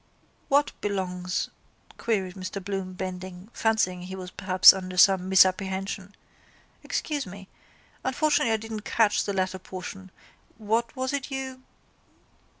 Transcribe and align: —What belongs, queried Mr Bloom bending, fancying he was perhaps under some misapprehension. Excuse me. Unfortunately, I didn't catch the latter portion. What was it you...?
—What 0.47 0.71
belongs, 0.81 1.51
queried 1.99 2.33
Mr 2.33 2.59
Bloom 2.63 2.93
bending, 2.93 3.49
fancying 3.53 4.01
he 4.01 4.15
was 4.15 4.31
perhaps 4.31 4.73
under 4.73 4.97
some 4.97 5.29
misapprehension. 5.29 6.15
Excuse 6.83 7.27
me. 7.27 7.47
Unfortunately, 8.03 8.51
I 8.51 8.57
didn't 8.57 8.79
catch 8.81 9.23
the 9.25 9.31
latter 9.33 9.59
portion. 9.59 10.09
What 10.57 10.95
was 10.95 11.13
it 11.13 11.29
you...? 11.29 11.61